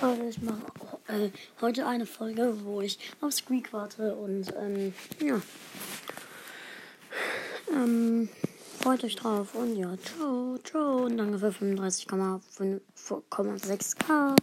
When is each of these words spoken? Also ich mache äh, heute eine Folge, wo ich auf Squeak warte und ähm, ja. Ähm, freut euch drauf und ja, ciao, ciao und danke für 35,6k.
Also 0.00 0.22
ich 0.28 0.40
mache 0.40 0.62
äh, 1.08 1.30
heute 1.60 1.84
eine 1.86 2.06
Folge, 2.06 2.54
wo 2.64 2.80
ich 2.80 2.98
auf 3.20 3.32
Squeak 3.32 3.72
warte 3.72 4.14
und 4.14 4.54
ähm, 4.58 4.94
ja. 5.20 5.42
Ähm, 7.70 8.28
freut 8.80 9.04
euch 9.04 9.16
drauf 9.16 9.54
und 9.54 9.76
ja, 9.76 9.94
ciao, 9.98 10.56
ciao 10.64 11.04
und 11.04 11.18
danke 11.18 11.38
für 11.38 11.50
35,6k. 11.50 14.36